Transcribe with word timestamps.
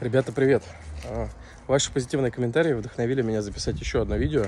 Ребята, 0.00 0.30
привет! 0.30 0.62
А, 1.06 1.28
ваши 1.66 1.90
позитивные 1.90 2.30
комментарии 2.30 2.72
вдохновили 2.72 3.20
меня 3.20 3.42
записать 3.42 3.80
еще 3.80 4.00
одно 4.00 4.14
видео. 4.14 4.44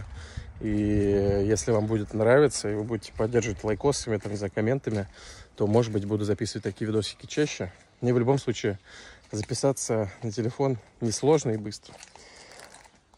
И 0.61 0.69
если 0.69 1.73
вам 1.73 1.87
будет 1.87 2.15
нравиться, 2.15 2.71
и 2.71 2.75
вы 2.77 2.85
будете 2.85 3.13
поддерживать 3.13 3.65
лайкосами, 3.65 4.17
там, 4.19 4.37
знаю, 4.37 4.53
комментами, 4.55 5.09
то, 5.57 5.67
может 5.67 5.93
быть, 5.93 6.05
буду 6.05 6.25
записывать 6.25 6.63
такие 6.63 6.87
видосики 6.87 7.27
чаще. 7.27 7.73
Мне 8.01 8.15
в 8.15 8.19
любом 8.21 8.39
случае 8.39 8.79
записаться 9.33 10.09
на 10.23 10.31
телефон 10.31 10.79
несложно 11.01 11.51
и 11.51 11.57
быстро. 11.57 11.95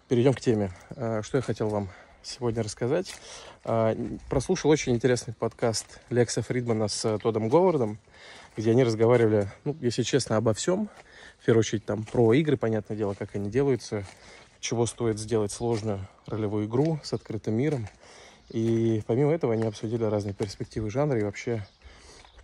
Перейдем 0.08 0.32
к 0.32 0.40
теме. 0.40 0.72
А, 0.96 1.20
что 1.22 1.36
я 1.36 1.42
хотел 1.42 1.68
вам 1.68 1.90
сегодня 2.22 2.62
рассказать. 2.62 3.14
А, 3.62 3.94
прослушал 4.30 4.70
очень 4.70 4.94
интересный 4.94 5.34
подкаст 5.34 6.00
Лекса 6.08 6.40
Фридмана 6.40 6.88
с 6.88 7.18
Тодом 7.18 7.50
Говардом, 7.50 7.98
где 8.56 8.70
они 8.70 8.84
разговаривали, 8.84 9.50
ну, 9.64 9.76
если 9.82 10.02
честно, 10.02 10.38
обо 10.38 10.54
всем. 10.54 10.88
В 11.42 11.44
первую 11.44 11.62
очередь 11.62 11.84
там 11.84 12.04
про 12.04 12.34
игры, 12.34 12.56
понятное 12.56 12.96
дело, 12.96 13.14
как 13.14 13.34
они 13.34 13.50
делаются, 13.50 14.04
чего 14.60 14.86
стоит 14.86 15.18
сделать 15.18 15.50
сложную 15.50 16.06
ролевую 16.28 16.66
игру 16.66 17.00
с 17.02 17.12
открытым 17.14 17.54
миром. 17.54 17.88
И 18.50 19.02
помимо 19.08 19.32
этого 19.32 19.52
они 19.52 19.64
обсудили 19.64 20.04
разные 20.04 20.34
перспективы 20.34 20.88
жанра 20.88 21.18
и 21.18 21.24
вообще 21.24 21.66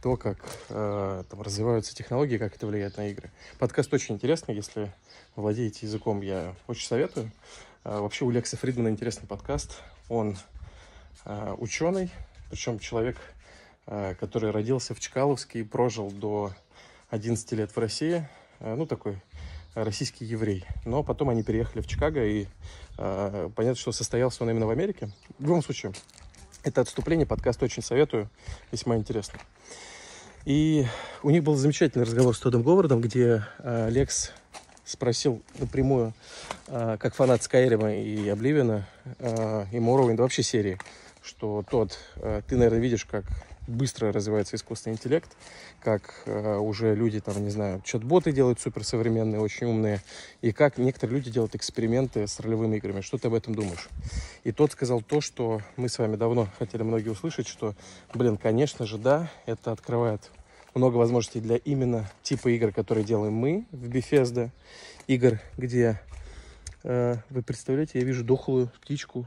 то, 0.02 0.16
как 0.16 0.38
э, 0.70 1.22
там 1.30 1.42
развиваются 1.42 1.94
технологии, 1.94 2.38
как 2.38 2.56
это 2.56 2.66
влияет 2.66 2.96
на 2.96 3.06
игры. 3.06 3.30
Подкаст 3.60 3.94
очень 3.94 4.16
интересный, 4.16 4.56
если 4.56 4.92
владеете 5.36 5.86
языком, 5.86 6.20
я 6.20 6.56
очень 6.66 6.88
советую. 6.88 7.30
Э, 7.84 8.00
вообще 8.00 8.24
у 8.24 8.30
Лекса 8.30 8.56
Фридмана 8.56 8.88
интересный 8.88 9.28
подкаст. 9.28 9.80
Он 10.08 10.36
э, 11.24 11.54
ученый, 11.56 12.10
причем 12.50 12.80
человек, 12.80 13.16
э, 13.86 14.16
который 14.18 14.50
родился 14.50 14.92
в 14.92 14.98
Чкаловске 14.98 15.60
и 15.60 15.62
прожил 15.62 16.10
до 16.10 16.50
11 17.10 17.52
лет 17.52 17.70
в 17.70 17.78
России. 17.78 18.28
Э, 18.60 18.74
ну, 18.74 18.86
такой 18.86 19.20
российский 19.74 20.24
еврей. 20.24 20.64
Но 20.84 21.02
потом 21.02 21.30
они 21.30 21.42
переехали 21.42 21.82
в 21.82 21.86
Чикаго, 21.86 22.24
и 22.24 22.46
э, 22.96 23.50
понятно, 23.54 23.76
что 23.78 23.92
состоялся 23.92 24.42
он 24.42 24.50
именно 24.50 24.66
в 24.66 24.70
Америке. 24.70 25.10
В 25.38 25.44
любом 25.44 25.62
случае, 25.62 25.92
это 26.64 26.80
отступление, 26.80 27.26
подкаст 27.26 27.62
очень 27.62 27.82
советую, 27.82 28.28
весьма 28.72 28.96
интересно. 28.96 29.38
И 30.44 30.86
у 31.22 31.30
них 31.30 31.44
был 31.44 31.54
замечательный 31.56 32.04
разговор 32.04 32.34
с 32.34 32.40
Тодом 32.40 32.62
Говардом, 32.62 33.00
где 33.00 33.44
э, 33.58 33.90
Лекс 33.90 34.32
спросил 34.84 35.42
напрямую, 35.58 36.14
э, 36.68 36.96
как 36.98 37.14
фанат 37.14 37.42
Скайрима 37.42 37.94
и 37.94 38.28
Обливина, 38.28 38.88
э, 39.18 39.66
и 39.70 39.76
Morrowind 39.76 40.16
вообще 40.16 40.42
серии, 40.42 40.78
что 41.22 41.64
тот, 41.70 41.98
э, 42.16 42.42
ты, 42.46 42.56
наверное, 42.56 42.80
видишь, 42.80 43.04
как 43.04 43.24
быстро 43.68 44.12
развивается 44.12 44.56
искусственный 44.56 44.94
интеллект, 44.94 45.30
как 45.80 46.22
э, 46.26 46.56
уже 46.56 46.94
люди, 46.94 47.20
там, 47.20 47.42
не 47.44 47.50
знаю, 47.50 47.80
чат-боты 47.84 48.32
делают 48.32 48.60
суперсовременные, 48.60 49.40
очень 49.40 49.66
умные, 49.66 50.00
и 50.40 50.52
как 50.52 50.78
некоторые 50.78 51.18
люди 51.18 51.30
делают 51.30 51.54
эксперименты 51.54 52.26
с 52.26 52.40
ролевыми 52.40 52.76
играми. 52.78 53.02
Что 53.02 53.18
ты 53.18 53.28
об 53.28 53.34
этом 53.34 53.54
думаешь? 53.54 53.88
И 54.44 54.52
тот 54.52 54.72
сказал 54.72 55.02
то, 55.02 55.20
что 55.20 55.60
мы 55.76 55.88
с 55.88 55.98
вами 55.98 56.16
давно 56.16 56.48
хотели 56.58 56.82
многие 56.82 57.10
услышать, 57.10 57.46
что, 57.46 57.74
блин, 58.14 58.36
конечно 58.36 58.86
же, 58.86 58.98
да, 58.98 59.30
это 59.46 59.70
открывает 59.70 60.30
много 60.74 60.96
возможностей 60.96 61.40
для 61.40 61.56
именно 61.56 62.10
типа 62.22 62.48
игр, 62.48 62.72
которые 62.72 63.04
делаем 63.04 63.34
мы 63.34 63.66
в 63.70 63.88
Bethesda. 63.88 64.50
Игр, 65.06 65.40
где, 65.56 66.00
э, 66.84 67.16
вы 67.30 67.42
представляете, 67.42 67.98
я 67.98 68.04
вижу 68.04 68.24
дохлую 68.24 68.70
птичку, 68.80 69.26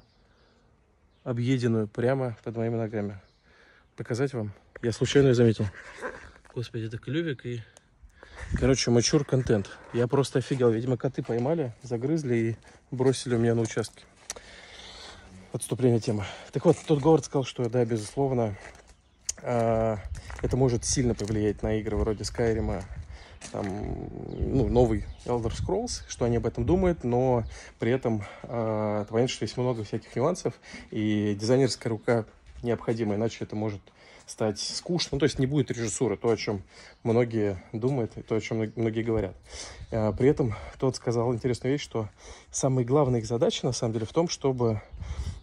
объеденную 1.24 1.88
прямо 1.88 2.38
под 2.44 2.58
моими 2.58 2.76
ногами 2.76 3.20
показать 4.02 4.34
вам. 4.34 4.52
Я 4.82 4.94
случайно 4.94 5.28
ее 5.28 5.36
заметил. 5.36 5.68
Господи, 6.56 6.86
это 6.86 6.98
клювик 6.98 7.46
и... 7.46 7.62
Короче, 8.60 8.90
мачур 8.90 9.24
контент. 9.24 9.70
Я 9.94 10.08
просто 10.08 10.40
офигел. 10.40 10.72
Видимо, 10.72 10.98
коты 10.98 11.22
поймали, 11.22 11.76
загрызли 11.84 12.36
и 12.36 12.56
бросили 12.90 13.36
у 13.36 13.38
меня 13.38 13.54
на 13.54 13.62
участке. 13.62 14.04
Отступление 15.54 16.00
темы. 16.00 16.26
Так 16.52 16.66
вот, 16.66 16.78
тот 16.88 17.00
Говард 17.00 17.26
сказал, 17.26 17.44
что 17.44 17.70
да, 17.70 17.86
безусловно, 17.86 18.58
э, 19.44 19.98
это 20.42 20.58
может 20.58 20.84
сильно 20.84 21.14
повлиять 21.14 21.62
на 21.62 21.80
игры 21.80 21.96
вроде 21.96 22.24
Skyrim, 22.24 22.84
там, 23.52 23.68
ну, 23.68 24.68
новый 24.68 25.06
Elder 25.26 25.52
Scrolls, 25.52 26.02
что 26.08 26.26
они 26.26 26.38
об 26.38 26.48
этом 26.48 26.66
думают, 26.66 27.04
но 27.04 27.44
при 27.78 27.92
этом 27.92 28.24
э, 28.44 29.06
понятно, 29.08 29.28
что 29.28 29.44
есть 29.44 29.58
много 29.58 29.84
всяких 29.84 30.16
нюансов, 30.16 30.56
и 30.90 31.38
дизайнерская 31.40 31.92
рука 31.92 32.26
необходимо, 32.64 33.16
иначе 33.16 33.38
это 33.42 33.56
может 33.56 33.82
стать 34.26 34.60
скучно. 34.60 35.10
Ну, 35.14 35.20
то 35.20 35.26
есть 35.26 35.40
не 35.40 35.46
будет 35.46 35.72
режиссуры, 35.72 36.18
то, 36.18 36.30
о 36.30 36.38
чем 36.38 36.64
многие 37.04 37.62
думают, 37.74 38.14
то, 38.28 38.36
о 38.36 38.42
чем 38.42 38.72
многие 38.76 39.04
говорят. 39.04 39.36
А, 39.92 40.12
при 40.14 40.30
этом 40.30 40.56
тот 40.80 40.96
сказал 40.96 41.34
интересную 41.34 41.74
вещь, 41.74 41.84
что 41.84 42.10
самая 42.52 42.86
главная 42.86 43.20
их 43.20 43.26
задача, 43.26 43.66
на 43.66 43.74
самом 43.74 43.94
деле, 43.94 44.06
в 44.06 44.14
том, 44.14 44.30
чтобы 44.30 44.82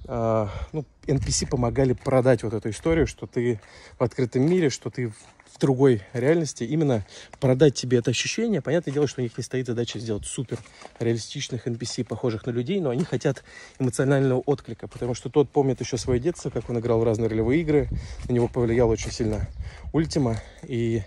ну, 0.08 0.84
NPC 1.06 1.48
помогали 1.48 1.92
продать 1.92 2.42
вот 2.42 2.54
эту 2.54 2.70
историю, 2.70 3.06
что 3.06 3.26
ты 3.26 3.60
в 3.98 4.02
открытом 4.02 4.42
мире, 4.42 4.70
что 4.70 4.88
ты 4.88 5.08
в 5.08 5.58
другой 5.60 6.02
реальности, 6.12 6.64
именно 6.64 7.04
продать 7.40 7.74
тебе 7.74 7.98
это 7.98 8.10
ощущение. 8.10 8.62
Понятное 8.62 8.92
дело, 8.92 9.06
что 9.06 9.20
у 9.20 9.24
них 9.24 9.36
не 9.36 9.42
стоит 9.44 9.66
задача 9.66 9.98
сделать 9.98 10.24
супер 10.24 10.58
реалистичных 10.98 11.66
NPC, 11.66 12.04
похожих 12.04 12.46
на 12.46 12.50
людей, 12.50 12.80
но 12.80 12.90
они 12.90 13.04
хотят 13.04 13.44
эмоционального 13.78 14.40
отклика, 14.40 14.88
потому 14.88 15.14
что 15.14 15.30
тот 15.30 15.50
помнит 15.50 15.80
еще 15.80 15.96
свое 15.96 16.20
детство, 16.20 16.50
как 16.50 16.70
он 16.70 16.78
играл 16.78 17.00
в 17.00 17.04
разные 17.04 17.28
ролевые 17.28 17.60
игры, 17.62 17.88
на 18.28 18.32
него 18.32 18.48
повлиял 18.48 18.88
очень 18.88 19.10
сильно 19.10 19.48
Ультима, 19.92 20.36
и 20.62 21.02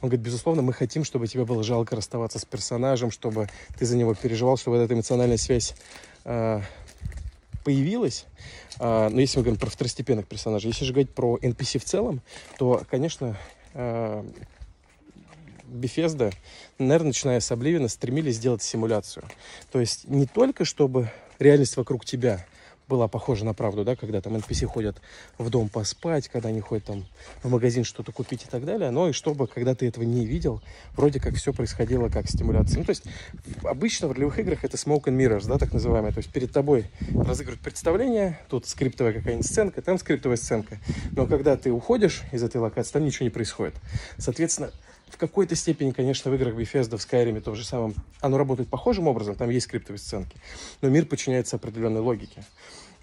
он 0.00 0.08
говорит, 0.08 0.24
безусловно, 0.24 0.62
мы 0.62 0.72
хотим, 0.72 1.04
чтобы 1.04 1.26
тебе 1.26 1.44
было 1.44 1.62
жалко 1.62 1.94
расставаться 1.94 2.38
с 2.38 2.44
персонажем, 2.44 3.10
чтобы 3.10 3.48
ты 3.78 3.84
за 3.84 3.96
него 3.96 4.14
переживал, 4.14 4.56
чтобы 4.56 4.78
эта 4.78 4.94
эмоциональная 4.94 5.36
связь 5.36 5.76
э, 6.24 6.60
появилась. 7.62 8.26
Э, 8.78 9.08
но 9.08 9.20
если 9.20 9.38
мы 9.38 9.44
говорим 9.44 9.60
про 9.60 9.70
второстепенных 9.70 10.26
персонажей, 10.26 10.70
если 10.70 10.84
же 10.84 10.92
говорить 10.92 11.14
про 11.14 11.38
NPC 11.38 11.78
в 11.78 11.84
целом, 11.84 12.20
то, 12.58 12.82
конечно, 12.90 13.36
э, 13.74 14.24
Bethesda, 15.64 16.32
наверное, 16.78 17.08
начиная 17.08 17.40
с 17.40 17.50
Обливина, 17.50 17.88
стремились 17.88 18.36
сделать 18.36 18.62
симуляцию. 18.62 19.24
То 19.70 19.80
есть 19.80 20.08
не 20.08 20.26
только, 20.26 20.64
чтобы 20.64 21.10
реальность 21.38 21.76
вокруг 21.76 22.04
тебя 22.04 22.46
была 22.88 23.08
похожа 23.08 23.44
на 23.44 23.54
правду, 23.54 23.84
да, 23.84 23.96
когда 23.96 24.20
там 24.20 24.36
NPC 24.36 24.66
ходят 24.66 25.00
в 25.38 25.50
дом 25.50 25.68
поспать, 25.68 26.28
когда 26.28 26.48
они 26.48 26.60
ходят 26.60 26.84
там 26.84 27.04
в 27.42 27.50
магазин 27.50 27.84
что-то 27.84 28.12
купить 28.12 28.44
и 28.44 28.46
так 28.46 28.64
далее, 28.64 28.90
но 28.90 29.08
и 29.08 29.12
чтобы, 29.12 29.46
когда 29.46 29.74
ты 29.74 29.86
этого 29.86 30.04
не 30.04 30.26
видел, 30.26 30.60
вроде 30.94 31.20
как 31.20 31.34
все 31.34 31.52
происходило 31.52 32.08
как 32.08 32.28
стимуляция. 32.28 32.78
Ну, 32.78 32.84
то 32.84 32.90
есть 32.90 33.04
обычно 33.62 34.08
в 34.08 34.12
ролевых 34.12 34.38
играх 34.38 34.64
это 34.64 34.76
smoke 34.76 35.04
and 35.04 35.16
mirrors, 35.16 35.46
да, 35.46 35.58
так 35.58 35.72
называемое, 35.72 36.12
то 36.12 36.18
есть 36.18 36.30
перед 36.30 36.52
тобой 36.52 36.86
разыгрывают 37.14 37.62
представление, 37.62 38.40
тут 38.48 38.66
скриптовая 38.66 39.12
какая-нибудь 39.12 39.46
сценка, 39.46 39.82
там 39.82 39.98
скриптовая 39.98 40.36
сценка, 40.36 40.78
но 41.12 41.26
когда 41.26 41.56
ты 41.56 41.70
уходишь 41.70 42.22
из 42.32 42.42
этой 42.42 42.58
локации, 42.58 42.92
там 42.92 43.04
ничего 43.04 43.24
не 43.24 43.30
происходит. 43.30 43.74
Соответственно, 44.18 44.70
в 45.12 45.18
какой-то 45.18 45.54
степени, 45.54 45.90
конечно, 45.90 46.30
в 46.30 46.34
играх 46.34 46.54
Bethesda, 46.54 46.96
в 46.96 47.06
Skyrim, 47.06 47.40
том 47.40 47.54
же 47.54 47.64
самом, 47.64 47.94
оно 48.20 48.38
работает 48.38 48.68
похожим 48.70 49.06
образом, 49.08 49.34
там 49.34 49.50
есть 49.50 49.66
скриптовые 49.66 49.98
сценки, 49.98 50.36
но 50.80 50.88
мир 50.88 51.04
подчиняется 51.04 51.56
определенной 51.56 52.00
логике. 52.00 52.42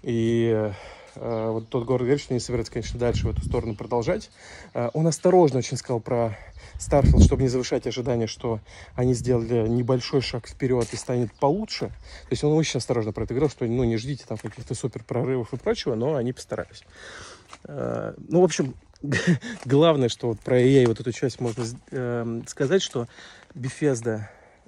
И 0.02 0.72
э, 1.14 1.50
вот 1.50 1.68
тот 1.68 1.84
город 1.84 2.20
что 2.20 2.34
не 2.34 2.40
собирается, 2.40 2.72
конечно, 2.72 2.98
дальше 2.98 3.28
в 3.28 3.30
эту 3.30 3.44
сторону 3.44 3.76
продолжать. 3.76 4.30
Э, 4.74 4.90
он 4.92 5.06
осторожно 5.06 5.60
очень 5.60 5.76
сказал 5.76 6.00
про 6.00 6.36
Starfield, 6.78 7.22
чтобы 7.22 7.42
не 7.42 7.48
завышать 7.48 7.86
ожидания, 7.86 8.26
что 8.26 8.58
они 8.96 9.14
сделали 9.14 9.68
небольшой 9.68 10.20
шаг 10.20 10.48
вперед 10.48 10.88
и 10.92 10.96
станет 10.96 11.32
получше. 11.34 11.88
То 11.88 12.30
есть 12.30 12.42
он 12.42 12.52
очень 12.54 12.78
осторожно 12.78 13.12
про 13.12 13.22
это 13.22 13.34
говорил, 13.34 13.50
что 13.50 13.66
ну, 13.66 13.84
не 13.84 13.98
ждите 13.98 14.24
там 14.26 14.36
каких-то 14.36 14.74
супер 14.74 15.04
прорывов 15.04 15.52
и 15.52 15.56
прочего, 15.56 15.94
но 15.94 16.16
они 16.16 16.32
постарались. 16.32 16.82
Э, 17.64 18.14
ну, 18.28 18.40
в 18.40 18.44
общем, 18.44 18.74
главное, 19.64 20.08
что 20.08 20.28
вот 20.28 20.40
про 20.40 20.60
AI 20.60 20.86
вот 20.86 21.00
эту 21.00 21.12
часть 21.12 21.40
можно 21.40 21.64
э, 21.90 22.42
сказать, 22.46 22.82
что 22.82 23.08
Bethesda 23.54 24.22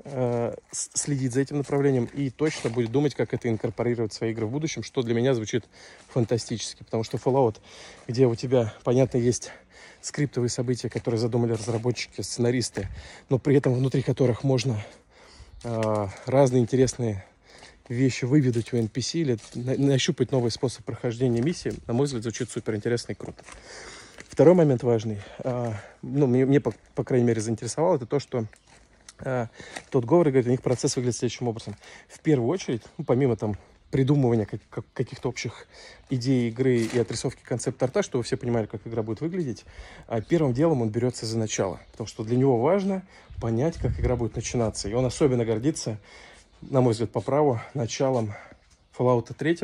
э, 0.04 0.54
следит 0.70 1.32
за 1.32 1.40
этим 1.40 1.58
направлением 1.58 2.06
и 2.06 2.30
точно 2.30 2.70
будет 2.70 2.90
думать, 2.90 3.14
как 3.14 3.34
это 3.34 3.48
инкорпорировать 3.48 4.12
в 4.12 4.16
свои 4.16 4.30
игры 4.32 4.46
в 4.46 4.50
будущем, 4.50 4.82
что 4.82 5.02
для 5.02 5.14
меня 5.14 5.34
звучит 5.34 5.64
фантастически, 6.08 6.82
потому 6.82 7.04
что 7.04 7.18
Fallout, 7.18 7.56
где 8.08 8.26
у 8.26 8.34
тебя, 8.34 8.72
понятно, 8.84 9.18
есть 9.18 9.50
скриптовые 10.00 10.48
события, 10.50 10.88
которые 10.88 11.20
задумали 11.20 11.52
разработчики, 11.52 12.22
сценаристы, 12.22 12.88
но 13.28 13.38
при 13.38 13.56
этом 13.56 13.74
внутри 13.74 14.02
которых 14.02 14.44
можно 14.44 14.82
э, 15.62 16.06
разные 16.26 16.62
интересные 16.62 17.24
вещи 17.88 18.24
выведать 18.24 18.72
у 18.72 18.78
NPC 18.78 19.20
или 19.20 19.38
нащупать 19.54 20.32
новый 20.32 20.50
способ 20.50 20.84
прохождения 20.84 21.42
миссии, 21.42 21.74
на 21.86 21.92
мой 21.92 22.06
взгляд, 22.06 22.22
звучит 22.22 22.50
супер 22.50 22.74
интересно 22.74 23.12
и 23.12 23.14
круто. 23.14 23.42
Второй 24.28 24.54
момент 24.54 24.82
важный, 24.82 25.18
а, 25.38 25.74
ну, 26.02 26.26
мне, 26.26 26.46
мне 26.46 26.60
по, 26.60 26.72
по 26.94 27.04
крайней 27.04 27.26
мере, 27.26 27.40
заинтересовало, 27.40 27.96
это 27.96 28.06
то, 28.06 28.18
что 28.18 28.46
а, 29.18 29.48
тот 29.90 30.04
говор 30.04 30.28
говорит, 30.28 30.46
у 30.46 30.50
них 30.50 30.62
процесс 30.62 30.96
выглядит 30.96 31.16
следующим 31.18 31.48
образом. 31.48 31.76
В 32.08 32.20
первую 32.20 32.48
очередь, 32.48 32.82
ну, 32.98 33.04
помимо 33.04 33.36
там 33.36 33.56
придумывания 33.90 34.48
как, 34.70 34.84
каких-то 34.94 35.28
общих 35.28 35.66
идей 36.08 36.48
игры 36.48 36.78
и 36.78 36.98
отрисовки 36.98 37.42
концепт-арта, 37.44 38.02
чтобы 38.02 38.24
все 38.24 38.38
понимали, 38.38 38.66
как 38.66 38.80
игра 38.86 39.02
будет 39.02 39.20
выглядеть, 39.20 39.64
а 40.08 40.22
первым 40.22 40.54
делом 40.54 40.80
он 40.80 40.88
берется 40.88 41.26
за 41.26 41.38
начало. 41.38 41.78
Потому 41.92 42.08
что 42.08 42.24
для 42.24 42.38
него 42.38 42.58
важно 42.58 43.02
понять, 43.40 43.76
как 43.76 44.00
игра 44.00 44.16
будет 44.16 44.34
начинаться. 44.34 44.88
И 44.88 44.94
он 44.94 45.04
особенно 45.04 45.44
гордится, 45.44 45.98
на 46.62 46.80
мой 46.80 46.92
взгляд, 46.92 47.10
по 47.10 47.20
праву, 47.20 47.60
началом 47.74 48.32
Fallout 48.96 49.32
3, 49.32 49.58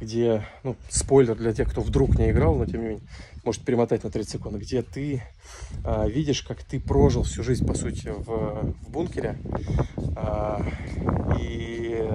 где, 0.00 0.44
ну, 0.62 0.76
спойлер 0.88 1.34
для 1.34 1.52
тех, 1.52 1.70
кто 1.70 1.80
вдруг 1.80 2.18
не 2.18 2.30
играл, 2.30 2.54
но 2.56 2.66
тем 2.66 2.80
не 2.80 2.88
менее, 2.88 3.02
может 3.44 3.62
перемотать 3.62 4.04
на 4.04 4.10
30 4.10 4.32
секунд, 4.32 4.56
где 4.56 4.82
ты 4.82 5.22
а, 5.84 6.06
видишь, 6.06 6.42
как 6.42 6.62
ты 6.62 6.78
прожил 6.80 7.22
всю 7.22 7.42
жизнь, 7.42 7.66
по 7.66 7.74
сути, 7.74 8.08
в, 8.08 8.74
в 8.82 8.90
бункере. 8.90 9.38
А, 10.16 10.62
и 11.40 12.08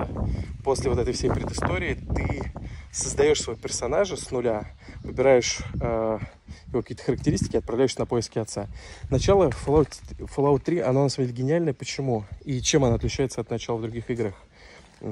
после 0.63 0.89
вот 0.89 0.99
этой 0.99 1.13
всей 1.13 1.29
предыстории 1.29 1.95
ты 2.15 2.51
создаешь 2.91 3.41
своего 3.41 3.59
персонажа 3.59 4.15
с 4.15 4.31
нуля, 4.31 4.71
выбираешь 5.03 5.59
а, 5.81 6.19
его 6.67 6.81
какие-то 6.81 7.03
характеристики, 7.03 7.57
отправляешься 7.57 7.99
на 7.99 8.05
поиски 8.05 8.39
отца. 8.39 8.67
Начало 9.09 9.49
Fallout, 9.49 9.89
Fallout 10.19 10.63
3, 10.63 10.79
оно 10.79 11.03
на 11.03 11.09
самом 11.09 11.27
деле 11.27 11.39
гениальное. 11.39 11.73
Почему? 11.73 12.25
И 12.43 12.61
чем 12.61 12.85
оно 12.85 12.95
отличается 12.95 13.41
от 13.41 13.49
начала 13.49 13.77
в 13.77 13.81
других 13.81 14.09
играх? 14.09 14.35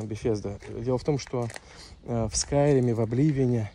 Bethesda. 0.02 0.60
Дело 0.84 0.98
в 0.98 1.04
том, 1.04 1.18
что 1.20 1.48
э, 2.06 2.28
в 2.32 2.34
Skyrim, 2.34 2.94
в 2.94 3.00
Oblivion, 3.00 3.66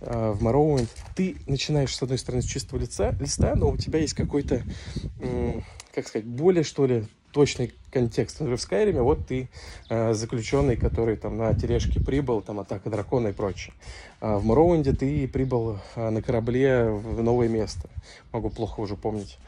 э, 0.00 0.30
в 0.32 0.42
Morrowind 0.44 0.88
ты 1.14 1.36
начинаешь, 1.46 1.94
с 1.94 2.02
одной 2.02 2.18
стороны, 2.18 2.42
с 2.42 2.46
чистого 2.46 2.80
лица, 2.80 3.14
листа, 3.20 3.54
но 3.54 3.70
у 3.70 3.76
тебя 3.76 3.98
есть 4.00 4.14
какой-то, 4.14 4.62
э, 5.20 5.60
как 5.94 6.08
сказать, 6.08 6.26
более, 6.26 6.64
что 6.64 6.86
ли, 6.86 7.04
точный 7.32 7.72
контекст. 7.90 8.40
Например, 8.40 8.58
в 8.58 8.62
Скайриме 8.62 9.02
вот 9.02 9.26
ты 9.26 9.48
э, 9.88 10.12
заключенный, 10.14 10.76
который 10.76 11.16
там 11.16 11.36
на 11.36 11.54
тележке 11.54 12.00
прибыл, 12.00 12.40
там 12.40 12.60
атака 12.60 12.90
дракона 12.90 13.28
и 13.28 13.32
прочее. 13.32 13.74
А 14.20 14.38
в 14.38 14.44
Мороуинде 14.44 14.92
ты 14.92 15.28
прибыл 15.28 15.78
э, 15.94 16.10
на 16.10 16.22
корабле 16.22 16.90
в 16.90 17.22
новое 17.22 17.48
место. 17.48 17.88
Могу 18.32 18.50
плохо 18.50 18.80
уже 18.80 18.96
помнить. 18.96 19.38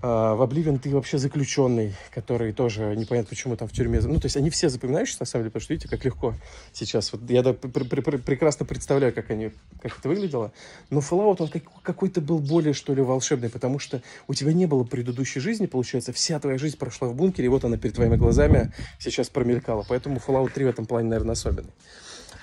А, 0.00 0.34
в 0.34 0.42
Обливен 0.42 0.78
ты 0.78 0.90
вообще 0.90 1.18
заключенный, 1.18 1.94
который 2.12 2.52
тоже 2.52 2.94
непонятно 2.96 3.28
почему 3.30 3.56
там 3.56 3.68
в 3.68 3.72
тюрьме. 3.72 4.00
Ну, 4.00 4.18
то 4.20 4.26
есть 4.26 4.36
они 4.36 4.50
все 4.50 4.68
запоминающиеся, 4.68 5.18
на 5.20 5.26
самом 5.26 5.44
деле, 5.44 5.50
потому 5.50 5.62
что 5.62 5.72
видите, 5.72 5.88
как 5.88 6.04
легко 6.04 6.34
сейчас. 6.72 7.12
Вот 7.12 7.28
я 7.30 7.42
да, 7.42 7.52
пр 7.52 7.84
пр 7.84 8.02
пр 8.02 8.18
прекрасно 8.18 8.66
представляю, 8.66 9.12
как, 9.12 9.30
они, 9.30 9.52
как 9.80 9.98
это 9.98 10.08
выглядело. 10.08 10.52
Но 10.90 11.00
Fallout, 11.00 11.36
он 11.38 11.48
как, 11.48 11.62
какой-то 11.82 12.20
был 12.20 12.38
более, 12.38 12.74
что 12.74 12.94
ли, 12.94 13.02
волшебный, 13.02 13.48
потому 13.48 13.78
что 13.78 14.02
у 14.28 14.34
тебя 14.34 14.52
не 14.52 14.66
было 14.66 14.84
предыдущей 14.84 15.40
жизни, 15.40 15.66
получается, 15.66 16.12
вся 16.12 16.38
твоя 16.40 16.58
жизнь 16.58 16.78
прошла 16.78 17.08
в 17.08 17.14
бункере, 17.14 17.46
и 17.46 17.48
вот 17.48 17.64
она 17.64 17.76
перед 17.76 17.94
твоими 17.94 18.16
глазами 18.16 18.72
сейчас 18.98 19.28
промелькала. 19.28 19.84
Поэтому 19.88 20.16
Fallout 20.16 20.52
3 20.52 20.64
в 20.64 20.68
этом 20.68 20.86
плане, 20.86 21.08
наверное, 21.08 21.32
особенный. 21.32 21.72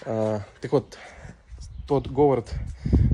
А, 0.05 0.41
так 0.61 0.71
вот, 0.71 0.97
тот 1.89 2.07
Говард 2.07 2.53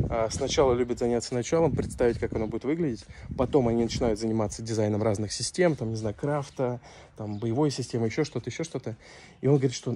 а, 0.10 0.28
сначала 0.30 0.74
любит 0.74 1.00
заняться 1.00 1.34
началом, 1.34 1.72
представить, 1.72 2.20
как 2.20 2.34
оно 2.34 2.46
будет 2.46 2.66
выглядеть. 2.66 3.06
Потом 3.38 3.70
они 3.70 3.82
начинают 3.84 4.20
заниматься 4.20 4.62
дизайном 4.62 5.02
разных 5.02 5.32
систем, 5.32 5.78
там, 5.78 5.92
не 5.92 5.96
знаю, 5.96 6.14
крафта, 6.14 6.82
там, 7.16 7.38
боевой 7.38 7.72
системы, 7.72 8.08
еще 8.08 8.26
что-то, 8.26 8.50
еще 8.50 8.66
что-то. 8.66 8.98
И 9.40 9.48
он 9.48 9.54
говорит, 9.54 9.74
что 9.74 9.96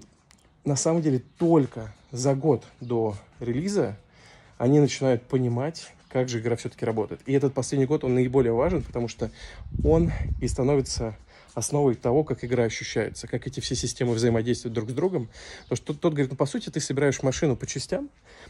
на 0.64 0.78
самом 0.78 1.02
деле 1.02 1.22
только 1.38 1.94
за 2.12 2.36
год 2.36 2.64
до 2.80 3.16
релиза 3.42 3.98
они 4.58 4.80
начинают 4.80 5.24
понимать, 5.24 5.92
как 6.08 6.30
же 6.30 6.40
игра 6.40 6.56
все-таки 6.56 6.86
работает. 6.86 7.20
И 7.26 7.34
этот 7.34 7.54
последний 7.54 7.86
год, 7.86 8.06
он 8.06 8.16
наиболее 8.16 8.54
важен, 8.54 8.81
потому 8.81 9.10
что 9.10 9.30
он 9.84 10.10
и 10.40 10.48
становится 10.48 11.18
основой 11.54 11.96
того, 11.96 12.24
как 12.24 12.44
игра 12.44 12.63
ощущается, 12.63 13.28
как 13.28 13.48
эти 13.48 13.60
все 13.60 13.75
системы 13.75 14.13
взаимодействуют 14.13 14.74
друг 14.74 14.90
с 14.90 14.94
другом. 14.94 15.30
Потому 15.63 15.78
что 15.78 15.86
тот, 15.88 16.00
тот 16.01 16.13
говорит, 16.13 16.31
ну, 16.31 16.38
по 16.38 16.46
сути, 16.46 16.69
ты 16.69 16.80
собираешь 16.80 17.22
машину 17.24 17.56
по 17.56 17.66
частям, 17.66 18.10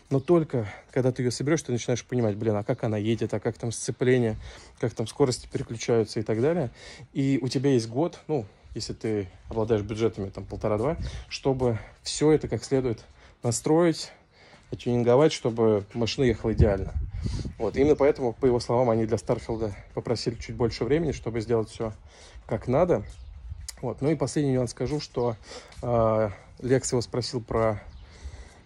но 0.10 0.20
только 0.20 0.68
когда 0.92 1.12
ты 1.12 1.24
ее 1.24 1.32
соберешь, 1.32 1.62
ты 1.62 1.72
начинаешь 1.72 2.04
понимать, 2.04 2.36
блин, 2.36 2.56
а 2.56 2.64
как 2.64 2.84
она 2.84 2.98
едет, 2.98 3.34
а 3.34 3.40
как 3.40 3.58
там 3.58 3.72
сцепление, 3.72 4.38
как 4.80 4.94
там 4.94 5.08
скорости 5.08 5.48
переключаются 5.52 6.20
и 6.20 6.24
так 6.24 6.42
далее. 6.42 6.72
И 7.14 7.40
у 7.42 7.48
тебя 7.48 7.72
есть 7.72 7.88
год, 7.90 8.20
ну, 8.28 8.46
если 8.76 8.94
ты 8.94 9.28
обладаешь 9.50 9.82
бюджетами 9.82 10.30
там 10.30 10.46
полтора-два, 10.46 10.98
чтобы 11.28 11.80
все 12.04 12.32
это 12.32 12.48
как 12.48 12.64
следует 12.64 13.04
настроить, 13.44 14.12
тюнинговать, 14.78 15.34
чтобы 15.34 15.86
машина 15.94 16.26
ехала 16.26 16.54
идеально. 16.54 16.94
Вот. 17.58 17.76
Именно 17.76 17.96
поэтому, 17.96 18.34
по 18.34 18.46
его 18.46 18.60
словам, 18.60 18.90
они 18.90 19.06
для 19.06 19.18
Старфилда 19.18 19.76
попросили 19.94 20.36
чуть 20.36 20.56
больше 20.56 20.86
времени, 20.86 21.12
чтобы 21.12 21.42
сделать 21.42 21.70
все 21.70 21.94
как 22.46 22.68
надо. 22.68 23.04
Вот. 23.82 24.02
Ну 24.02 24.10
и 24.10 24.16
последний 24.16 24.54
нюанс 24.54 24.72
скажу, 24.72 25.00
что 25.00 25.36
э, 25.82 26.30
Лекс 26.62 26.92
его 26.92 27.02
спросил 27.02 27.42
про, 27.42 27.82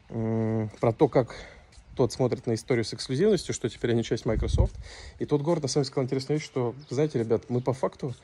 э, 0.09 0.67
про 0.79 0.93
то, 0.93 1.07
как 1.07 1.35
тот 1.95 2.11
смотрит 2.11 2.47
на 2.47 2.55
историю 2.55 2.85
с 2.85 2.93
эксклюзивностью, 2.93 3.53
что 3.53 3.69
теперь 3.69 3.91
они 3.91 4.03
часть 4.03 4.25
Microsoft. 4.25 4.73
И 5.19 5.25
тот 5.25 5.41
город 5.41 5.63
на 5.63 5.69
самом 5.69 5.83
деле 5.83 5.91
сказал 5.91 6.05
интересную 6.05 6.39
вещь, 6.39 6.45
что, 6.45 6.75
знаете, 6.89 7.19
ребят, 7.19 7.43
мы 7.49 7.61
по 7.61 7.73
факту 7.73 8.15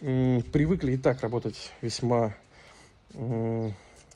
э, 0.00 0.40
привыкли 0.52 0.92
и 0.92 0.96
так 0.96 1.20
работать 1.20 1.72
весьма 1.82 2.34
э, 3.14 3.70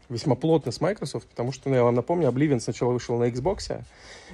весьма 0.09 0.35
плотно 0.35 0.73
с 0.73 0.81
Microsoft, 0.81 1.29
потому 1.29 1.53
что, 1.53 1.69
ну, 1.69 1.77
я 1.77 1.85
вам 1.85 1.95
напомню, 1.95 2.29
Oblivion 2.29 2.61
сначала 2.61 2.93
вышел 2.93 3.19
на 3.19 3.25
Xbox 3.25 3.83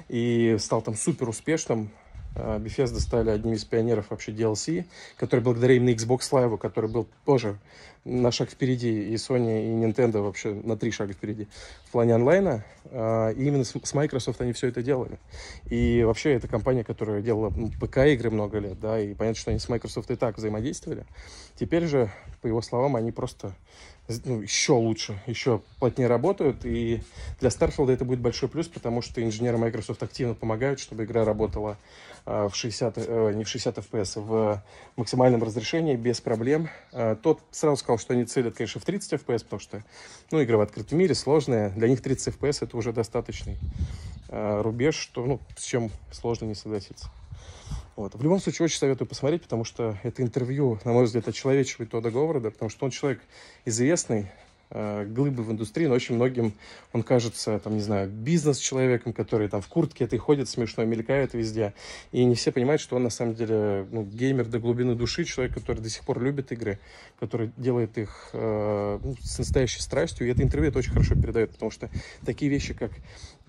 и 0.09 0.55
стал 0.59 0.81
там 0.81 0.95
супер 0.95 1.29
успешным. 1.29 1.89
А, 2.35 2.59
Bethesda 2.59 2.99
стали 2.99 3.29
одним 3.29 3.53
из 3.53 3.65
пионеров 3.65 4.07
вообще 4.09 4.31
DLC, 4.31 4.85
который 5.17 5.41
благодаря 5.41 5.75
именно 5.75 5.89
Xbox 5.89 6.21
Live, 6.31 6.57
который 6.57 6.89
был 6.89 7.07
тоже 7.25 7.57
на 8.03 8.31
шаг 8.31 8.49
впереди, 8.49 9.11
и 9.11 9.15
Sony, 9.15 9.65
и 9.65 9.85
Nintendo 9.85 10.21
вообще 10.21 10.53
на 10.53 10.75
три 10.75 10.91
шага 10.91 11.13
впереди 11.13 11.47
в 11.85 11.91
плане 11.91 12.15
онлайна. 12.15 12.65
А, 12.85 13.29
и 13.29 13.45
именно 13.45 13.63
с 13.63 13.93
Microsoft 13.93 14.41
они 14.41 14.53
все 14.53 14.67
это 14.67 14.81
делали. 14.81 15.19
И 15.69 16.03
вообще 16.03 16.33
это 16.33 16.47
компания, 16.47 16.83
которая 16.83 17.21
делала 17.21 17.53
ну, 17.55 17.71
ПК-игры 17.79 18.31
много 18.31 18.59
лет, 18.59 18.79
да, 18.79 18.99
и 18.99 19.13
понятно, 19.13 19.39
что 19.39 19.51
они 19.51 19.59
с 19.59 19.69
Microsoft 19.69 20.09
и 20.09 20.15
так 20.15 20.37
взаимодействовали. 20.37 21.05
Теперь 21.59 21.85
же, 21.85 22.09
по 22.41 22.47
его 22.47 22.61
словам, 22.61 22.95
они 22.95 23.11
просто 23.11 23.53
ну, 24.25 24.41
еще 24.41 24.73
лучше, 24.73 25.19
еще 25.25 25.61
плотнее 25.79 26.07
работают. 26.07 26.65
И 26.65 27.01
для 27.39 27.49
Starfield 27.49 27.91
это 27.91 28.05
будет 28.05 28.19
большой 28.19 28.49
плюс, 28.49 28.67
потому 28.67 29.01
что 29.01 29.23
инженеры 29.23 29.57
Microsoft 29.57 30.01
активно 30.03 30.33
помогают, 30.33 30.79
чтобы 30.79 31.03
игра 31.03 31.23
работала 31.23 31.77
э, 32.25 32.49
в 32.51 32.55
60, 32.55 32.93
э, 32.97 33.33
не 33.35 33.43
в 33.43 33.47
60 33.47 33.77
FPS, 33.77 34.13
а 34.15 34.19
в 34.19 34.63
максимальном 34.97 35.43
разрешении, 35.43 35.95
без 35.95 36.21
проблем. 36.21 36.69
Э, 36.91 37.15
тот 37.21 37.39
сразу 37.51 37.77
сказал, 37.77 37.90
что 37.97 38.13
они 38.13 38.25
целят, 38.25 38.55
конечно, 38.55 38.79
в 38.81 38.85
30 38.85 39.13
FPS, 39.13 39.43
потому 39.43 39.59
что, 39.59 39.83
ну, 40.31 40.43
игра 40.43 40.57
в 40.57 40.61
открытом 40.61 40.99
мире 40.99 41.15
сложная. 41.15 41.69
Для 41.71 41.87
них 41.87 42.01
30 42.01 42.35
FPS 42.35 42.59
это 42.61 42.77
уже 42.77 42.93
достаточный 42.93 43.57
э, 44.29 44.61
рубеж, 44.61 44.95
что, 44.95 45.25
ну, 45.25 45.39
с 45.57 45.63
чем 45.63 45.91
сложно 46.11 46.45
не 46.45 46.55
согласиться. 46.55 47.09
Вот. 47.95 48.15
В 48.15 48.23
любом 48.23 48.39
случае, 48.39 48.65
очень 48.65 48.77
советую 48.77 49.07
посмотреть, 49.07 49.43
потому 49.43 49.63
что 49.63 49.97
это 50.03 50.21
интервью, 50.21 50.79
на 50.85 50.93
мой 50.93 51.05
взгляд, 51.05 51.27
очеловечивает 51.27 51.91
Тода 51.91 52.09
Говарда, 52.09 52.51
потому 52.51 52.69
что 52.69 52.85
он 52.85 52.91
человек 52.91 53.21
известный, 53.65 54.31
глыбы 54.71 55.43
в 55.43 55.51
индустрии, 55.51 55.87
но 55.87 55.95
очень 55.95 56.15
многим 56.15 56.53
он 56.93 57.03
кажется, 57.03 57.59
там, 57.59 57.75
не 57.75 57.81
знаю, 57.81 58.09
бизнес-человеком, 58.09 59.13
который 59.13 59.47
там 59.47 59.61
в 59.61 59.67
куртке 59.67 60.05
этой 60.05 60.19
ходит 60.19 60.49
смешно, 60.49 60.83
мелькает 60.85 61.33
везде. 61.33 61.73
И 62.11 62.23
не 62.23 62.35
все 62.35 62.51
понимают, 62.51 62.81
что 62.81 62.95
он 62.95 63.03
на 63.03 63.09
самом 63.09 63.35
деле 63.35 63.85
ну, 63.91 64.03
геймер 64.03 64.45
до 64.45 64.59
глубины 64.59 64.95
души, 64.95 65.25
человек, 65.25 65.53
который 65.53 65.81
до 65.81 65.89
сих 65.89 66.03
пор 66.03 66.21
любит 66.21 66.51
игры, 66.51 66.79
который 67.19 67.51
делает 67.57 67.97
их 67.97 68.29
э, 68.33 68.99
ну, 69.03 69.15
с 69.21 69.39
настоящей 69.39 69.81
страстью. 69.81 70.27
И 70.27 70.31
это 70.31 70.43
интервью 70.43 70.69
это 70.69 70.79
очень 70.79 70.91
хорошо 70.91 71.15
передает, 71.15 71.51
потому 71.51 71.71
что 71.71 71.89
такие 72.25 72.49
вещи, 72.49 72.73
как 72.73 72.91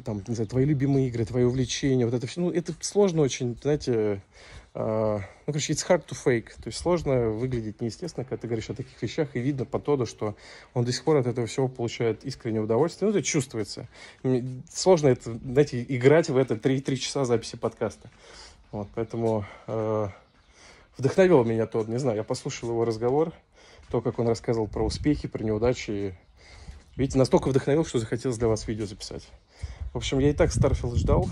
там, 0.04 0.22
не 0.26 0.34
знаю, 0.34 0.48
твои 0.48 0.64
любимые 0.64 1.08
игры, 1.08 1.24
твои 1.24 1.44
увлечения, 1.44 2.04
вот 2.04 2.14
это 2.14 2.26
все, 2.26 2.40
ну, 2.40 2.50
это 2.50 2.74
сложно 2.80 3.22
очень, 3.22 3.56
знаете, 3.62 4.20
ну, 4.74 5.20
короче, 5.44 5.74
it's 5.74 5.86
hard 5.86 6.06
to 6.06 6.16
fake. 6.16 6.50
То 6.62 6.66
есть 6.66 6.78
сложно 6.78 7.28
выглядеть 7.28 7.80
неестественно, 7.80 8.24
когда 8.24 8.40
ты 8.40 8.46
говоришь 8.46 8.70
о 8.70 8.74
таких 8.74 9.00
вещах, 9.02 9.28
и 9.34 9.40
видно 9.40 9.66
по 9.66 9.78
Тоду, 9.78 10.06
что 10.06 10.34
он 10.72 10.84
до 10.84 10.92
сих 10.92 11.04
пор 11.04 11.16
от 11.16 11.26
этого 11.26 11.46
всего 11.46 11.68
получает 11.68 12.24
искреннее 12.24 12.62
удовольствие. 12.62 13.10
Ну, 13.10 13.16
это 13.16 13.26
чувствуется. 13.26 13.86
Сложно 14.72 15.08
это, 15.08 15.34
знаете, 15.34 15.84
играть 15.86 16.30
в 16.30 16.36
это 16.36 16.56
3, 16.56 16.80
3 16.80 16.98
часа 16.98 17.24
записи 17.24 17.56
подкаста. 17.56 18.10
Вот, 18.70 18.88
поэтому 18.94 19.44
uh, 19.66 20.08
вдохновил 20.96 21.44
меня 21.44 21.66
тот, 21.66 21.88
не 21.88 21.98
знаю, 21.98 22.16
я 22.16 22.24
послушал 22.24 22.70
его 22.70 22.86
разговор, 22.86 23.32
то, 23.90 24.00
как 24.00 24.18
он 24.18 24.28
рассказывал 24.28 24.66
про 24.66 24.82
успехи, 24.82 25.28
про 25.28 25.42
неудачи. 25.42 26.18
Видите, 26.96 27.18
настолько 27.18 27.48
вдохновил, 27.48 27.84
что 27.84 27.98
захотелось 27.98 28.38
для 28.38 28.48
вас 28.48 28.66
видео 28.66 28.86
записать. 28.86 29.28
В 29.92 29.98
общем, 29.98 30.18
я 30.20 30.30
и 30.30 30.32
так 30.32 30.50
Starfield 30.50 30.96
ждал. 30.96 31.28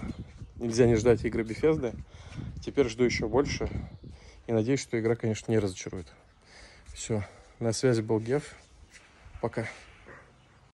Нельзя 0.61 0.85
не 0.85 0.95
ждать 0.95 1.25
игры 1.25 1.43
Bethesda. 1.43 1.99
Теперь 2.63 2.87
жду 2.91 3.03
еще 3.03 3.27
больше. 3.27 3.71
И 4.47 4.53
надеюсь, 4.53 4.81
что 4.81 5.01
игра, 5.01 5.17
конечно, 5.17 5.51
не 5.51 5.59
разочарует. 5.59 6.07
Все. 6.93 7.25
На 7.61 7.73
связи 7.73 8.03
был 8.03 8.21
Геф. 8.21 8.55
Пока. 9.41 9.67